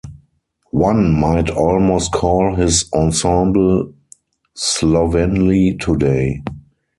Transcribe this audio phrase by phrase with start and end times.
[0.71, 3.93] One might almost call his ensemble
[4.55, 6.41] slovenly today.